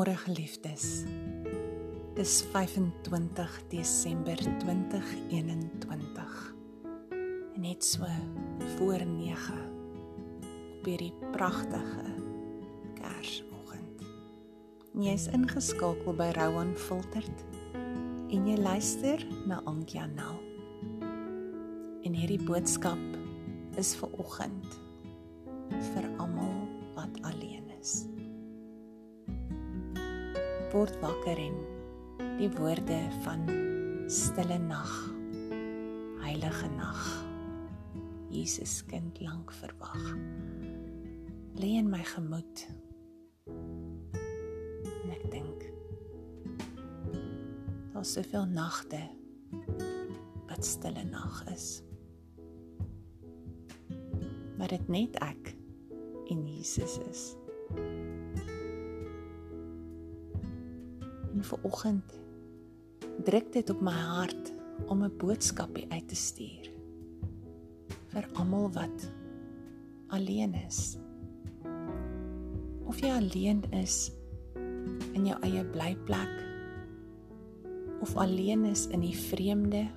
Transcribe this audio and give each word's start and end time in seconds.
Goeiemôre 0.00 0.16
geliefdes. 0.24 1.04
Dis 2.16 2.42
25 2.52 3.68
Desember 3.68 4.36
2021. 4.58 6.54
En 7.54 7.60
net 7.60 7.84
so 7.84 8.06
voor 8.76 9.06
9 9.06 9.54
op 10.78 10.84
hierdie 10.84 11.12
pragtige 11.32 12.14
Kersoggend. 12.94 14.00
Jy's 14.96 15.28
ingeskakel 15.36 16.16
by 16.16 16.30
Rowan 16.32 16.72
Filterd 16.76 17.44
en 18.32 18.48
jy 18.48 18.56
luister 18.56 19.20
na 19.44 19.60
Ankia 19.68 20.06
Nel. 20.06 20.40
En 22.08 22.16
hierdie 22.16 22.40
boodskap 22.40 23.04
is 23.76 23.92
vir 24.00 24.16
oggend 24.16 24.80
vir 25.92 26.09
word 30.70 30.94
wakker 31.02 31.38
en 31.40 31.56
die 32.38 32.50
woorde 32.54 32.98
van 33.24 33.42
stille 34.06 34.58
nag 34.62 34.90
heilige 36.22 36.68
nag 36.76 37.00
Jesus 38.30 38.76
kind 38.86 39.18
lank 39.24 39.50
verwag 39.58 40.04
lê 41.58 41.72
in 41.80 41.90
my 41.90 42.02
gemoed. 42.06 42.62
En 43.50 45.10
ek 45.16 45.26
dink 45.34 45.66
daar's 47.90 48.14
soveel 48.14 48.46
nagte 48.54 49.02
wat 50.46 50.64
stille 50.64 51.02
nag 51.10 51.42
is 51.50 51.80
maar 54.54 54.70
dit 54.70 54.88
net 54.92 55.18
ek 55.24 55.54
en 56.30 56.46
Jesus 56.46 57.00
is 57.10 57.26
En 61.40 61.46
vir 61.48 61.62
oggend 61.64 62.18
druk 63.24 63.46
dit 63.52 63.70
op 63.72 63.78
my 63.80 63.96
hart 63.96 64.50
om 64.92 65.04
'n 65.04 65.16
boodskapie 65.16 65.86
uit 65.88 66.08
te 66.08 66.14
stuur 66.14 66.66
vir 68.12 68.26
almal 68.34 68.68
wat 68.72 69.06
alleen 70.12 70.52
is. 70.54 70.98
Of 72.84 73.00
jy 73.00 73.08
alleen 73.08 73.64
is 73.72 74.12
in 75.12 75.26
jou 75.26 75.38
eie 75.40 75.64
blyplek 75.64 76.36
of 78.00 78.16
alleen 78.16 78.64
is 78.64 78.86
in 78.86 79.00
die 79.00 79.16
vreemde. 79.16 79.88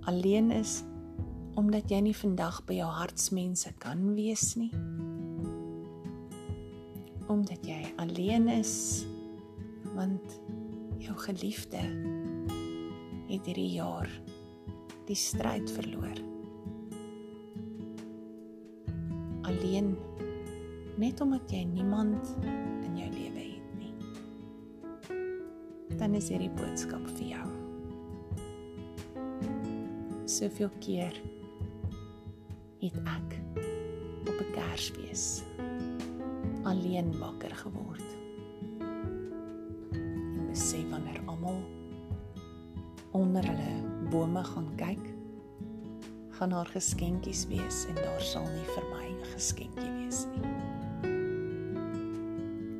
Alleen 0.00 0.50
is 0.50 0.84
omdat 1.54 1.90
jy 1.90 2.00
nie 2.00 2.16
vandag 2.16 2.62
by 2.64 2.78
jou 2.78 2.90
hartsmense 2.90 3.72
kan 3.78 4.14
wees 4.14 4.54
nie. 4.54 4.70
Omdat 7.26 7.66
jy 7.66 7.82
alleen 7.96 8.48
is 8.48 9.06
want 9.96 10.40
jou 11.00 11.16
geliefde 11.24 11.80
het 13.26 13.46
hierdie 13.48 13.72
jaar 13.76 14.10
die 15.06 15.16
stryd 15.16 15.70
verloor. 15.72 16.18
Alleen 19.46 19.94
net 21.00 21.20
omdat 21.20 21.52
jy 21.52 21.62
niemand 21.70 22.32
in 22.84 22.98
jou 22.98 23.08
lewe 23.12 23.44
het 23.46 23.70
nie. 23.80 23.94
Dan 25.96 26.16
is 26.18 26.28
hierdie 26.32 26.52
boodskap 26.58 27.06
vir 27.16 27.26
jou. 27.36 27.46
Soveel 30.26 30.72
keer 30.82 31.14
het 32.82 32.96
ek 33.16 33.38
op 34.26 34.36
'n 34.36 34.52
Kersfees 34.52 35.42
alleen 36.66 37.18
wakker 37.18 37.54
geword 37.54 38.15
sê 40.56 40.80
wanneer 40.90 41.20
almal 41.26 41.60
onder 43.12 43.44
hulle 43.44 44.08
bome 44.10 44.44
gaan 44.44 44.68
kyk, 44.76 45.04
gaan 46.36 46.50
daar 46.50 46.68
geskenkies 46.72 47.46
wees 47.48 47.84
en 47.88 47.94
daar 47.94 48.20
sal 48.20 48.44
nie 48.44 48.66
vir 48.74 48.84
my 48.92 49.06
'n 49.08 49.24
geskenkie 49.34 49.92
wees 50.00 50.26
nie. 50.32 50.44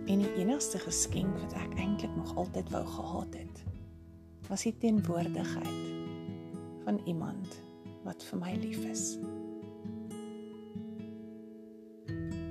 En 0.07 0.19
die 0.19 0.35
enigste 0.41 0.79
geskenk 0.79 1.39
wat 1.41 1.53
ek 1.53 1.79
eintlik 1.79 2.17
nog 2.17 2.37
altyd 2.37 2.71
wou 2.71 2.87
gehad 2.87 3.35
het, 3.35 3.65
was 4.49 4.63
die 4.63 4.77
teenwoordigheid 4.79 5.85
van 6.85 7.01
iemand 7.05 7.63
wat 8.05 8.23
vir 8.23 8.39
my 8.39 8.55
lief 8.55 8.85
is. 8.85 9.19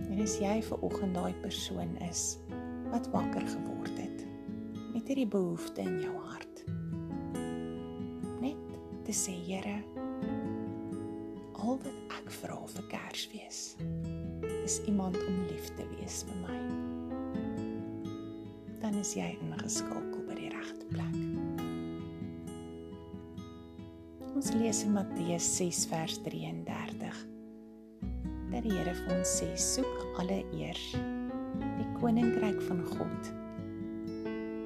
En 0.09 0.21
as 0.21 0.37
jy 0.39 0.61
ver 0.63 0.79
oggend 0.79 1.15
daai 1.15 1.33
persoon 1.33 1.97
is 1.97 2.37
wat 2.91 3.09
wakker 3.11 3.47
geword 3.47 3.97
het, 3.97 4.04
met 5.05 5.11
hierdie 5.13 5.29
behoefte 5.29 5.83
in 5.85 5.99
jou 6.01 6.13
hart. 6.17 6.61
Net 8.41 8.71
te 9.05 9.13
sê, 9.13 9.35
Here, 9.45 9.75
al 11.61 11.77
wat 11.83 12.15
ek 12.15 12.31
vra 12.39 12.57
vir 12.71 12.87
Kersfees 12.89 13.59
is 14.63 14.79
iemand 14.89 15.19
om 15.27 15.37
lief 15.51 15.69
te 15.77 15.85
wees 15.91 16.23
vir 16.25 16.41
my. 16.41 16.57
Dan 18.81 18.97
is 19.03 19.13
jy 19.13 19.29
ingeskakel 19.45 20.25
by 20.25 20.39
die 20.41 20.49
regte 20.55 20.89
plek. 20.89 21.21
Ons 24.33 24.55
lees 24.57 24.81
in 24.89 24.97
Matteus 24.97 25.53
6 25.61 25.85
vers 25.93 26.17
33. 26.25 27.23
Dat 28.49 28.61
die 28.65 28.73
Here 28.73 28.97
vir 29.05 29.17
ons 29.19 29.37
sê: 29.37 29.53
"Soek 29.53 30.05
alle 30.17 30.41
eers 30.57 30.93
die 30.97 31.91
koninkryk 32.01 32.63
van 32.65 32.87
God." 32.97 33.44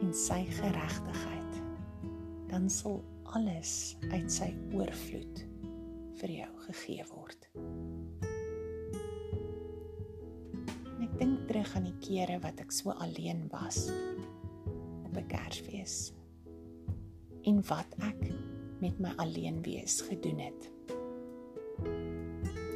En 0.10 0.16
sy 0.18 0.42
geregtigheid, 0.50 1.58
dan 2.50 2.64
sal 2.74 2.96
alles 3.38 3.94
uit 4.10 4.32
sy 4.34 4.48
oorvloed 4.74 5.42
vir 6.18 6.32
jou 6.34 6.48
gegee 6.64 7.04
word. 7.12 7.46
En 10.96 11.04
ek 11.06 11.14
dink 11.20 11.44
terug 11.52 11.76
aan 11.78 11.86
die 11.92 12.00
kere 12.02 12.40
wat 12.42 12.58
ek 12.66 12.74
so 12.74 12.96
alleen 13.06 13.46
was 13.54 13.84
op 15.06 15.14
'n 15.14 15.30
Kersfees 15.30 16.10
en 17.46 17.62
wat 17.70 17.94
ek 18.02 18.34
met 18.82 18.98
my 18.98 19.14
alleen 19.22 19.62
wees 19.62 20.02
gedoen 20.10 20.42
het. 20.42 20.72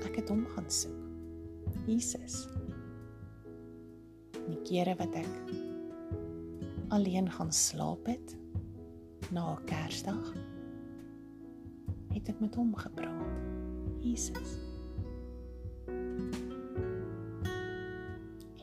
Ek 0.05 0.21
het 0.21 0.29
hom 0.29 0.45
gaan 0.53 0.69
soek. 0.69 1.01
Jesus. 1.89 2.45
Die 4.45 4.61
kere 4.69 4.93
wat 5.01 5.15
ek 5.17 5.62
alleen 6.87 7.31
gaan 7.31 7.53
slaap 7.53 8.05
het 8.05 8.37
na 9.31 9.53
'n 9.53 9.65
Kersdag 9.65 10.33
het 12.13 12.29
ek 12.29 12.39
met 12.39 12.55
hom 12.55 12.75
gepraat. 12.75 13.41
Jesus. 13.99 14.57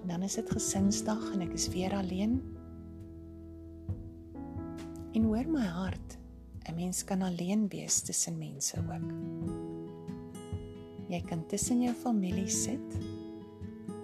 En 0.01 0.07
dan 0.07 0.23
is 0.23 0.35
dit 0.35 0.51
gesinsdag 0.51 1.33
en 1.33 1.41
ek 1.41 1.53
is 1.53 1.69
weer 1.69 1.93
alleen. 1.97 2.41
En 5.13 5.23
hoor 5.27 5.49
my 5.51 5.67
hart, 5.67 6.19
'n 6.69 6.75
mens 6.75 7.05
kan 7.05 7.23
alleen 7.23 7.69
wees 7.69 8.01
tussen 8.01 8.39
mense 8.39 8.79
ook. 8.79 9.11
Jy 11.09 11.21
kan 11.27 11.47
tussen 11.47 11.83
jou 11.83 11.95
familie 11.95 12.49
sit 12.49 12.99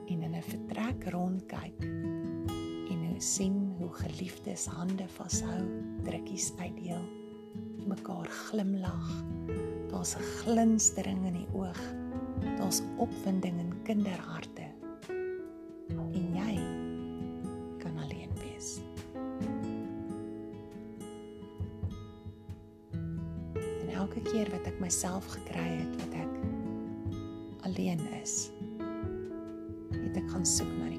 en 0.07 0.23
in 0.23 0.35
'n 0.35 0.43
vertrek 0.43 1.09
rondkyk 1.09 2.16
sien 3.23 3.75
hoe 3.79 3.91
geliefdes 3.93 4.67
hande 4.67 5.07
vashou, 5.17 5.63
drukkies 6.05 6.53
uitdeel, 6.59 7.03
mekaar 7.87 8.29
glimlag. 8.49 9.11
Daar's 9.91 10.17
'n 10.17 10.23
glinstering 10.43 11.27
in 11.27 11.33
die 11.33 11.49
oog. 11.53 11.81
Daar's 12.59 12.83
opwinding 12.97 13.59
in 13.59 13.73
kinderharte. 13.83 14.67
En 15.89 16.35
jy 16.35 16.55
kan 17.79 17.99
alleen 17.99 18.31
wees. 18.35 18.81
En 23.81 23.89
elke 23.89 24.23
keer 24.23 24.51
wat 24.51 24.67
ek 24.67 24.81
myself 24.81 25.27
gekry 25.27 25.69
het 25.81 25.97
wat 25.97 26.15
ek 26.15 26.33
alleen 27.61 28.01
is, 28.23 28.51
het 29.91 30.17
ek 30.17 30.31
gaan 30.31 30.47
soek 30.47 30.71
na 30.79 30.89
die 30.89 30.96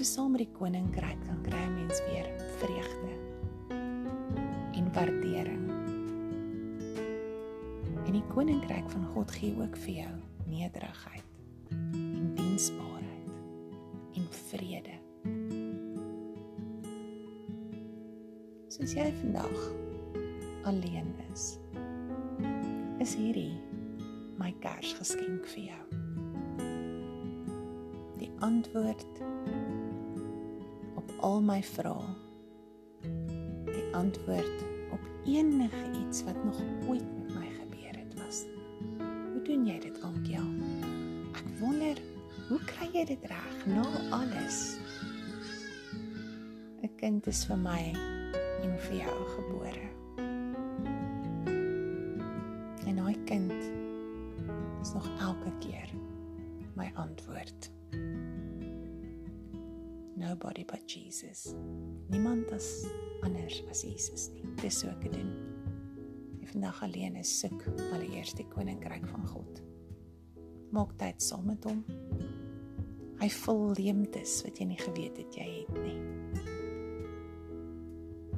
so 0.00 0.06
saam 0.06 0.30
met 0.32 0.40
die 0.40 0.52
koninkryk 0.56 1.18
dan 1.26 1.40
kry 1.44 1.60
'n 1.60 1.74
mens 1.74 1.98
weer 2.08 2.26
vreugde 2.56 3.12
en 4.72 4.86
waardering. 4.92 5.66
En 8.06 8.12
die 8.12 8.24
koninkryk 8.32 8.90
van 8.90 9.04
God 9.04 9.30
gee 9.30 9.56
ook 9.60 9.76
vir 9.76 9.94
jou 9.94 10.14
nederigheid 10.46 11.24
en 11.92 12.32
diensbaarheid 12.34 13.28
en 14.16 14.26
vrede. 14.30 14.96
Soos 18.68 18.92
jy 18.92 19.12
vandag 19.20 19.60
alleen 20.64 21.12
is, 21.32 21.58
is 22.98 23.14
hierdie 23.14 23.60
my 24.38 24.54
Kersgeskenk 24.60 25.46
vir 25.46 25.64
jou. 25.64 26.00
antwoord 28.40 29.06
op 29.20 29.79
al 31.20 31.40
my 31.44 31.62
vrae. 31.62 32.14
Die 33.66 33.86
antwoord 33.96 34.64
op 34.92 35.00
enige 35.24 35.82
iets 36.00 36.24
wat 36.24 36.44
nog 36.44 36.60
ooit 36.88 37.06
met 37.18 37.34
my 37.34 37.48
gebeur 37.60 37.96
het 37.98 38.14
was. 38.22 38.44
Hoe 39.32 39.42
doen 39.44 39.66
jy 39.66 39.78
dit, 39.78 40.02
Ankia? 40.02 40.42
Ek 41.36 41.46
wonder, 41.60 42.00
hoe 42.48 42.60
kry 42.72 42.88
jy 42.92 43.04
dit 43.12 43.26
reg 43.28 43.66
na 43.66 43.84
alles? 44.16 44.78
'n 46.82 46.90
Kind 46.96 47.26
is 47.26 47.44
vir 47.48 47.56
my 47.56 47.92
en 48.62 48.78
vir 48.88 48.96
jou 49.04 49.18
gebore. 49.36 49.86
En 52.86 52.96
daai 52.96 53.16
kind 53.24 53.52
is 54.80 54.92
nog 54.92 55.08
elke 55.20 55.52
keer 55.60 55.88
my 56.76 56.90
antwoord. 56.94 57.70
Nobody 60.20 60.64
but 60.64 60.86
Jesus. 60.86 61.54
Niemand 62.10 62.52
as 62.52 62.86
anders 63.22 63.62
as 63.70 63.82
Jesus 63.82 64.28
nie. 64.34 64.44
Dis 64.60 64.82
so 64.82 64.90
ek 64.92 65.06
doen. 65.08 65.30
Jy 66.42 66.50
vandag 66.52 66.82
alleen 66.84 67.16
is 67.16 67.32
soek 67.40 67.64
allereers 67.88 68.34
die 68.36 68.44
koninkryk 68.52 69.06
van 69.08 69.24
God. 69.32 69.62
Maak 70.76 70.92
tyd 71.00 71.24
saam 71.24 71.48
met 71.48 71.64
hom. 71.64 71.80
Hy 73.20 73.30
vul 73.32 73.64
leemtes 73.80 74.42
wat 74.44 74.60
jy 74.60 74.68
nie 74.68 74.80
geweet 74.80 75.16
het 75.24 75.40
jy 75.40 75.48
het 75.62 75.80
nie. 75.80 75.96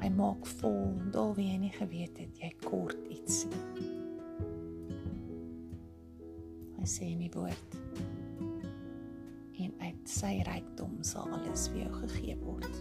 Hy 0.02 0.14
maak 0.14 0.46
vol 0.62 0.94
daar 1.14 1.34
wie 1.34 1.50
jy 1.50 1.58
nie 1.66 1.74
geweet 1.74 2.22
het 2.22 2.42
jy 2.46 2.54
kort 2.62 3.10
iets 3.10 3.42
nie. 3.50 3.90
Hy 6.78 6.86
sê 6.90 7.10
in 7.10 7.26
die 7.26 7.34
woord 7.34 7.81
sy 10.12 10.42
rykdom 10.46 10.98
sal 11.06 11.30
alles 11.32 11.68
vir 11.72 11.86
jou 11.86 11.92
gegee 12.02 12.36
word. 12.42 12.80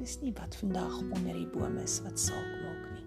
Dis 0.00 0.18
nie 0.22 0.32
wat 0.36 0.56
vandag 0.58 0.98
onder 1.04 1.36
die 1.36 1.48
boom 1.54 1.78
is 1.82 2.00
wat 2.04 2.18
saak 2.20 2.48
maak 2.64 2.82
nie. 2.94 3.06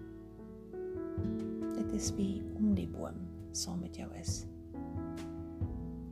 Dit 1.76 1.92
is 1.98 2.10
wie 2.16 2.40
om 2.58 2.72
die 2.78 2.88
boom 2.88 3.20
saam 3.56 3.82
met 3.84 3.98
jou 4.00 4.08
is. 4.20 4.44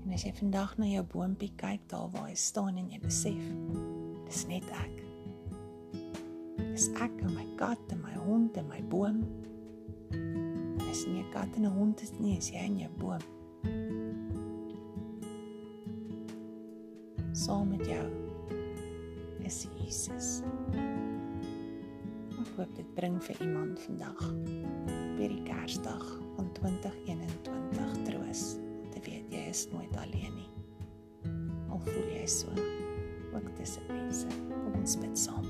En 0.05 0.15
as 0.17 0.25
jy 0.27 0.33
vandag 0.39 0.77
na 0.81 0.89
jou 0.89 1.05
boompie 1.13 1.51
kyk 1.61 1.89
daar 1.93 2.09
waar 2.15 2.29
hy 2.29 2.37
staan 2.39 2.79
en 2.81 2.93
jy 2.93 3.01
besef, 3.03 3.41
dis 4.29 4.45
net 4.51 4.69
ek. 4.85 5.03
Dis 6.61 6.89
ek 7.01 7.17
en 7.25 7.35
my 7.35 7.47
kat 7.61 7.97
en 7.97 8.05
my 8.05 8.15
hond 8.29 8.57
en 8.61 8.69
my 8.71 8.83
boom. 8.93 9.25
Dis 10.85 11.07
nie 11.07 11.23
'n 11.23 11.33
kat 11.33 11.57
en 11.57 11.65
'n 11.67 11.77
hond 11.77 12.03
is 12.03 12.13
nie, 12.19 12.39
is 12.39 12.51
jy 12.51 12.65
en 12.65 12.79
jou 12.79 12.93
boom. 12.99 13.38
Saam 17.39 17.69
met 17.69 17.87
jou 17.87 18.07
is 19.47 19.67
Jesus. 19.79 20.41
Ek 22.35 22.49
hoop 22.57 22.73
dit 22.75 22.89
bring 22.97 23.15
vir 23.23 23.43
iemand 23.45 23.79
vandag 23.85 24.23
by 25.15 25.29
die 25.31 25.45
Kersdag 25.47 26.03
van 26.35 26.49
2021 26.59 27.95
troos 28.09 28.43
te 28.91 29.03
weet 29.07 29.31
jy 29.31 29.45
is 29.53 29.63
nooit 29.71 29.95
alleen 30.03 30.35
nie. 30.35 30.51
Al 31.71 31.79
voel 31.87 32.11
jy 32.11 32.27
so, 32.33 32.51
ook 33.31 33.47
tussen 33.61 33.87
mense, 33.93 34.27
kom 34.51 34.75
ons 34.81 34.99
bid 34.99 35.15
saam. 35.19 35.47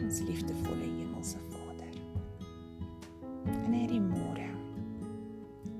Ons 0.00 0.22
liefdevolle 0.24 0.88
hemelse 0.88 1.42
Vader. 1.52 2.00
En 3.60 3.76
hierdie 3.76 4.00
môre 4.00 4.48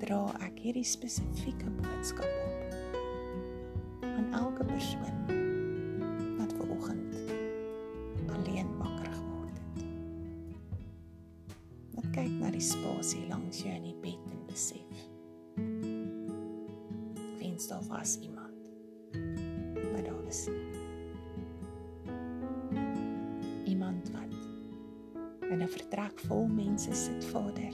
dra 0.05 0.21
ek 0.45 0.67
hierdie 0.67 0.85
spesifieke 0.85 1.73
boodskap 1.81 2.29
op 2.29 2.62
elke 4.33 4.63
persoon 4.65 5.17
wat 6.37 6.53
ver 6.53 6.69
oggend 6.69 7.15
alleen 8.33 8.77
wakker 8.77 9.11
geword 9.13 9.57
het. 9.57 9.85
Wat 11.93 12.07
kyk 12.15 12.31
na 12.39 12.49
die 12.53 12.63
spasie 12.63 13.27
langs 13.29 13.61
jou 13.61 13.73
in 13.75 13.85
die 13.91 13.97
bed 14.01 14.31
en 14.31 14.41
besef. 14.49 15.03
Wens 17.41 17.67
daar 17.69 17.85
was 17.91 18.17
iemand. 18.25 18.71
Maar 19.91 20.03
daar 20.09 20.25
is 20.27 20.47
nie. 20.49 20.71
Iemand 23.75 24.11
wat 24.17 24.33
in 25.49 25.61
'n 25.61 25.69
vertrek 25.69 26.19
vol 26.25 26.47
mense 26.47 26.93
sit, 26.93 27.25
Vader. 27.25 27.73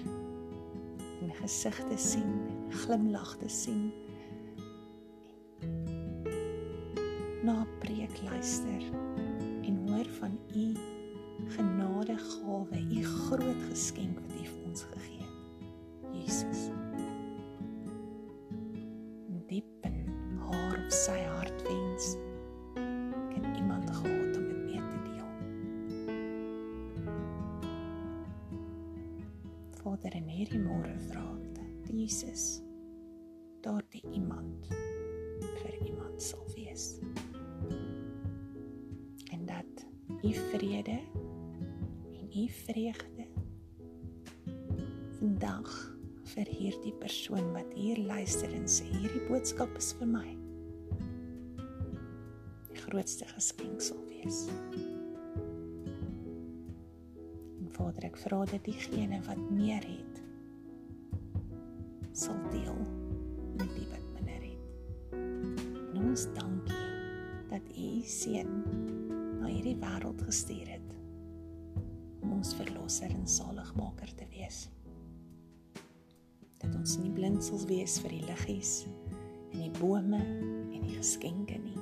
En 1.22 1.32
gesigte 1.34 1.98
sien, 1.98 2.34
glimlagte 2.70 3.48
sien 3.48 3.92
na 7.50 7.66
preek 7.80 8.22
luister 8.22 8.82
en 9.62 9.76
hoor 9.88 10.06
van 10.20 10.40
u 10.56 10.74
genadegawe, 11.48 12.80
u 12.92 13.04
groot 13.04 13.62
geskenk 13.70 14.20
wat 14.20 14.42
u 14.42 14.46
vir 14.46 14.66
ons 14.66 14.84
gegee 14.84 15.18
het. 15.18 15.38
Jesus. 16.14 16.70
Diep 19.50 19.66
in 19.82 19.98
haar 20.38 20.78
of 20.78 20.94
sy 20.94 21.18
hart 21.26 21.66
wens 21.66 22.12
kan 23.34 23.56
iemand 23.56 23.90
gehad 23.90 24.38
om 24.38 24.46
dit 24.52 24.62
mee 24.68 24.86
te 24.94 25.00
deel. 25.10 25.30
Vader 29.82 30.22
en 30.22 30.30
hierdie 30.38 30.62
môre 30.62 30.94
vra 31.10 31.26
dat 31.58 31.94
Jesus 31.98 32.60
daardie 33.66 34.06
u 40.30 40.34
vrede 40.34 41.00
en 42.12 42.30
u 42.36 42.50
vreugde 42.50 43.26
vandag 45.20 45.70
vir 46.30 46.52
hierdie 46.54 46.94
persoon 47.02 47.48
wat 47.56 47.72
hier 47.74 47.98
luister 47.98 48.52
en 48.54 48.68
sê 48.70 48.86
hierdie 48.92 49.24
boodskap 49.26 49.74
is 49.82 49.90
vir 49.98 50.12
my. 50.12 50.28
Die 52.70 52.78
grootste 52.84 53.26
geskenk 53.32 53.82
sal 53.82 53.98
wees. 54.12 54.44
En 57.58 57.74
Vader, 57.74 58.12
ek 58.12 58.22
vra 58.22 58.44
dat 58.54 58.70
diegene 58.70 59.24
wat 59.26 59.42
meer 59.50 59.82
het 59.82 60.22
sal 62.14 62.38
deel 62.54 62.78
met 63.58 63.74
die 63.80 63.90
wat 63.90 64.06
minder 64.14 64.46
het. 64.46 65.18
En 65.18 66.02
ons 66.06 66.30
dankie 66.38 66.88
dat 67.50 67.78
u 67.78 67.92
seën 68.06 68.99
na 69.50 69.56
hierdie 69.56 69.80
wêreld 69.82 70.20
gestuur 70.28 70.68
het 70.70 70.92
om 72.22 72.36
ons 72.36 72.52
verlosser 72.54 73.10
en 73.10 73.26
saligmaker 73.26 74.12
te 74.20 74.28
wees. 74.30 74.68
Dat 76.62 76.76
ons 76.78 77.00
nie 77.02 77.10
blind 77.16 77.42
sal 77.42 77.64
wees 77.66 77.96
vir 78.04 78.14
die 78.14 78.28
liggies 78.28 78.74
en 79.50 79.64
die 79.64 79.72
bome 79.80 80.22
en 80.22 80.86
die 80.86 81.00
geskenke 81.00 81.58
nie. 81.64 81.82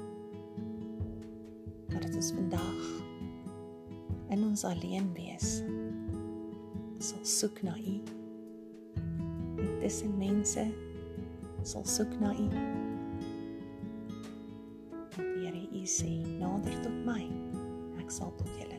Maar 1.92 2.08
dit 2.08 2.16
is 2.22 2.32
vandag 2.38 2.88
in 4.32 4.48
ons 4.48 4.64
alleen 4.72 5.12
wees 5.18 5.58
sal 7.04 7.24
soek 7.28 7.66
na 7.68 7.76
U. 7.76 8.00
En 9.60 9.80
tussen 9.84 10.16
mense 10.16 10.70
sal 11.68 11.84
soek 11.98 12.16
na 12.24 12.32
U. 12.32 12.87
sê 15.88 16.12
nader 16.40 16.76
tot 16.84 16.98
my 17.08 17.24
ek 18.02 18.12
sal 18.12 18.32
tot 18.40 18.50
julle. 18.60 18.77